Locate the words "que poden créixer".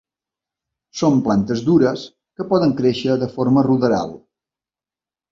2.39-3.17